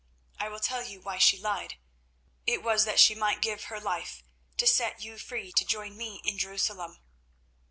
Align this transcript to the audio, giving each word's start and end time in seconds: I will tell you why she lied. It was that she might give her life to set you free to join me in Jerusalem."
I 0.39 0.49
will 0.49 0.59
tell 0.59 0.83
you 0.83 0.99
why 0.99 1.19
she 1.19 1.37
lied. 1.37 1.77
It 2.47 2.63
was 2.63 2.85
that 2.85 2.99
she 2.99 3.13
might 3.13 3.39
give 3.39 3.65
her 3.65 3.79
life 3.79 4.23
to 4.57 4.65
set 4.65 4.99
you 5.01 5.19
free 5.19 5.51
to 5.51 5.63
join 5.63 5.95
me 5.95 6.21
in 6.23 6.39
Jerusalem." 6.39 6.97